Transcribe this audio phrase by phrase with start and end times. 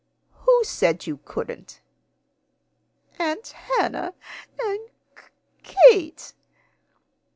[0.45, 1.79] "Who said you couldn't?"
[3.19, 4.15] "Aunt Hannah
[4.57, 4.89] and
[5.61, 6.33] K Kate."